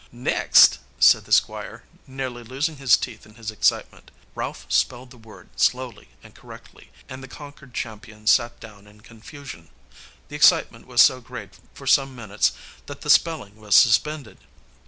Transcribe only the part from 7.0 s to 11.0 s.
and the conquered champion sat down in confusion. The excitement